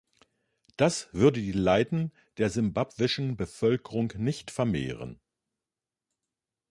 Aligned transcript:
Das 0.77 1.09
würde 1.13 1.39
die 1.39 1.51
Leiden 1.51 2.11
der 2.37 2.49
simbabwischen 2.49 3.37
Bevölkerung 3.37 4.11
nicht 4.17 4.49
vermehren. 4.49 5.21